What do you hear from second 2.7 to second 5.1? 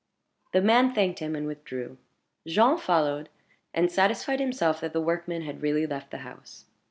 followed, and satisfied himself that the